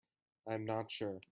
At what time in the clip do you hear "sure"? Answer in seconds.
0.91-1.19